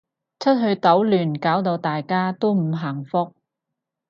[0.39, 3.35] 出去搗亂搞到大家都唔幸福